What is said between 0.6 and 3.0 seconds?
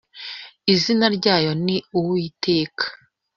izina ryayo ni Uwiteka.